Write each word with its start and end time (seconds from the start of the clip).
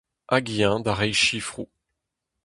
Hag 0.31 0.47
eñ 0.67 0.77
da 0.85 0.93
reiñ 0.97 1.15
sifroù. 1.23 1.69